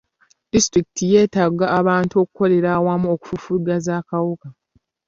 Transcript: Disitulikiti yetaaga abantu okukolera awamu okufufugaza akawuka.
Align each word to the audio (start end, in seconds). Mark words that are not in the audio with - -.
Disitulikiti 0.51 1.03
yetaaga 1.13 1.65
abantu 1.79 2.13
okukolera 2.23 2.69
awamu 2.77 3.07
okufufugaza 3.15 3.91
akawuka. 4.01 4.47